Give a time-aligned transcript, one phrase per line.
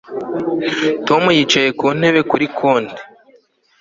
[1.07, 3.01] Tom yicaye ku ntebe kuri konti